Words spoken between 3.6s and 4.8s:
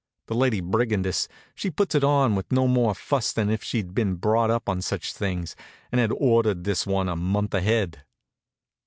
she'd been brought up